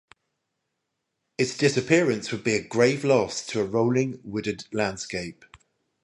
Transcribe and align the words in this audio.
Its 1.37 1.55
disappearance 1.55 2.31
would 2.31 2.43
be 2.43 2.55
a 2.55 2.67
grave 2.67 3.03
loss 3.05 3.45
to 3.45 3.61
a 3.61 3.63
rolling 3.63 4.19
wooded 4.23 4.65
landscape. 4.73 5.45